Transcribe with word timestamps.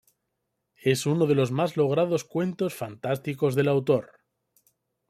Es 0.81 1.05
uno 1.05 1.27
de 1.27 1.35
los 1.35 1.51
más 1.51 1.77
logrados 1.77 2.23
cuentos 2.23 2.73
fantásticos 2.73 3.53
del 3.53 3.67
autor. 3.67 4.09